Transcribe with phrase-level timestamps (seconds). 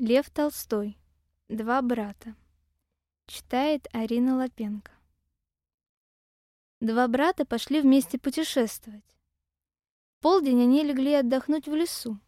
[0.00, 0.98] Лев Толстой.
[1.48, 2.34] Два брата.
[3.26, 4.90] Читает Арина Лапенко.
[6.80, 9.04] Два брата пошли вместе путешествовать.
[10.08, 12.18] В полдень они легли отдохнуть в лесу.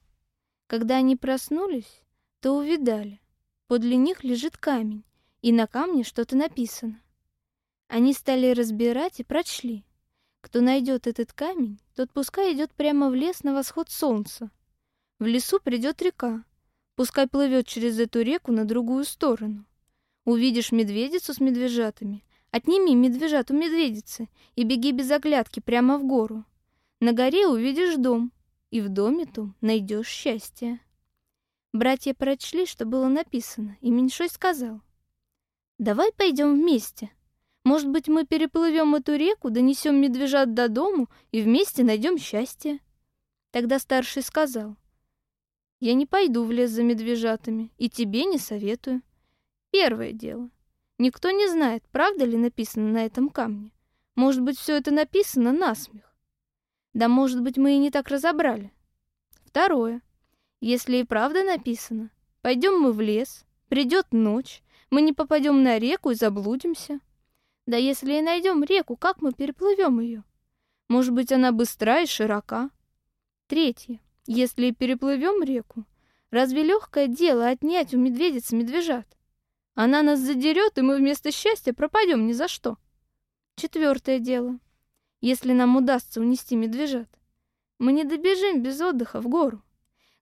[0.68, 2.04] Когда они проснулись,
[2.38, 3.20] то увидали.
[3.66, 5.02] Подле них лежит камень,
[5.42, 7.02] и на камне что-то написано.
[7.88, 9.84] Они стали разбирать и прочли.
[10.40, 14.52] Кто найдет этот камень, тот пускай идет прямо в лес на восход солнца.
[15.18, 16.44] В лесу придет река,
[16.96, 19.66] Пускай плывет через эту реку на другую сторону.
[20.24, 26.44] Увидишь медведицу с медвежатами, отними медвежат у медведицы и беги без оглядки прямо в гору.
[27.00, 28.32] На горе увидишь дом,
[28.70, 30.80] и в доме том найдешь счастье.
[31.74, 34.80] Братья прочли, что было написано, и Меньшой сказал,
[35.78, 37.10] «Давай пойдем вместе.
[37.64, 42.80] Может быть, мы переплывем эту реку, донесем медвежат до дому и вместе найдем счастье».
[43.50, 44.76] Тогда старший сказал,
[45.80, 49.02] я не пойду в лес за медвежатами, и тебе не советую.
[49.70, 50.50] Первое дело.
[50.98, 53.72] Никто не знает, правда ли написано на этом камне.
[54.14, 56.14] Может быть, все это написано насмех.
[56.94, 58.72] Да, может быть, мы и не так разобрали.
[59.44, 60.00] Второе.
[60.60, 66.10] Если и правда написано, пойдем мы в лес, придет ночь, мы не попадем на реку
[66.10, 67.00] и заблудимся.
[67.66, 70.24] Да если и найдем реку, как мы переплывем ее?
[70.88, 72.70] Может быть, она быстра и широка.
[73.48, 74.00] Третье.
[74.26, 75.84] Если переплывем реку,
[76.30, 79.06] разве легкое дело отнять у медведицы медвежат?
[79.74, 82.76] Она нас задерет, и мы вместо счастья пропадем ни за что.
[83.54, 84.58] Четвертое дело.
[85.20, 87.08] Если нам удастся унести медвежат,
[87.78, 89.62] мы не добежим без отдыха в гору.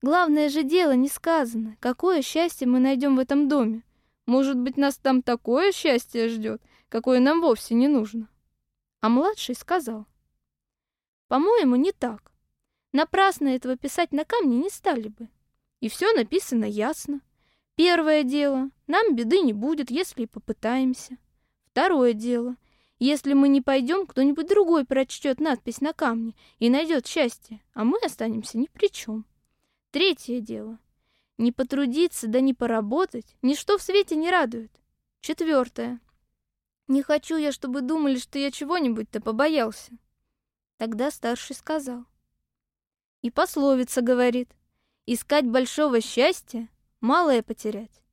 [0.02, 3.84] Главное же дело не сказано, какое счастье мы найдем в этом доме.
[4.26, 8.28] Может быть, нас там такое счастье ждет, какое нам вовсе не нужно.
[9.00, 10.06] А младший сказал,
[11.28, 12.33] по-моему, не так.
[12.94, 15.28] Напрасно этого писать на камне не стали бы.
[15.80, 17.22] И все написано ясно.
[17.74, 21.18] Первое дело, нам беды не будет, если попытаемся.
[21.66, 22.54] Второе дело,
[23.00, 27.98] если мы не пойдем, кто-нибудь другой прочтет надпись на камне и найдет счастье, а мы
[27.98, 29.26] останемся ни при чем.
[29.90, 30.78] Третье дело,
[31.36, 34.70] не потрудиться да не поработать, ничто в свете не радует.
[35.20, 35.98] Четвертое,
[36.86, 39.90] не хочу я, чтобы думали, что я чего-нибудь-то побоялся.
[40.76, 42.06] Тогда старший сказал,
[43.24, 44.50] и пословица говорит,
[45.06, 46.68] искать большого счастья,
[47.00, 48.04] малое потерять.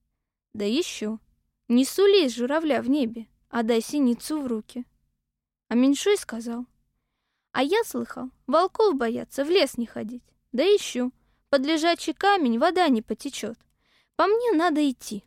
[0.54, 1.20] Да еще,
[1.68, 4.86] не сули журавля в небе, а дай синицу в руки.
[5.68, 6.66] А меньшой сказал,
[7.52, 10.24] а я слыхал, волков боятся в лес не ходить.
[10.54, 11.12] Да еще,
[11.50, 13.60] под лежачий камень вода не потечет.
[14.16, 15.26] По мне надо идти.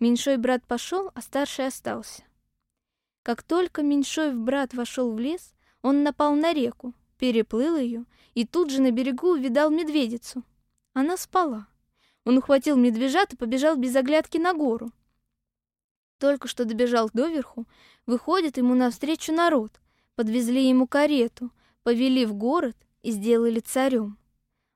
[0.00, 2.22] Меньшой брат пошел, а старший остался.
[3.22, 5.52] Как только меньшой брат вошел в лес,
[5.82, 10.42] он напал на реку, переплыл ее и тут же на берегу увидал медведицу.
[10.92, 11.68] Она спала.
[12.24, 14.90] Он ухватил медвежат и побежал без оглядки на гору.
[16.18, 17.64] Только что добежал доверху,
[18.06, 19.70] выходит ему навстречу народ.
[20.16, 21.52] Подвезли ему карету,
[21.84, 24.18] повели в город и сделали царем.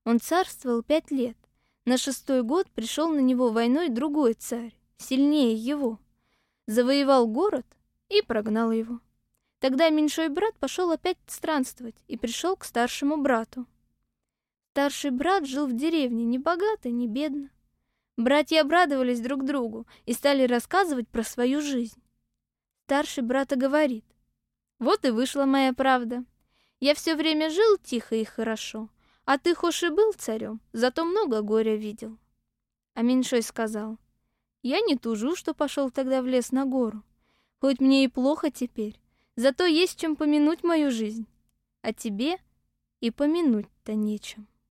[0.05, 1.37] Он царствовал пять лет.
[1.85, 5.99] На шестой год пришел на него войной другой царь, сильнее его.
[6.69, 7.67] Завоевал город
[8.09, 9.01] и прогнал его.
[9.59, 13.67] Тогда меньшой брат пошел опять странствовать и пришел к старшему брату.
[14.73, 17.51] Старший брат жил в деревне не богато, не бедно.
[18.19, 22.03] Братья обрадовались друг другу и стали рассказывать про свою жизнь.
[22.85, 24.05] Старший брат говорит,
[24.79, 26.25] «Вот и вышла моя правда.
[26.79, 28.91] Я все время жил тихо и хорошо,
[29.25, 32.19] а ты хоть и был царем, зато много горя видел».
[32.93, 33.99] А меньшой сказал,
[34.63, 37.03] «Я не тужу, что пошел тогда в лес на гору.
[37.61, 39.01] Хоть мне и плохо теперь,
[39.37, 41.27] Зато есть чем помянуть мою жизнь.
[41.83, 42.39] А тебе
[43.01, 44.49] и помянуть-то нечем.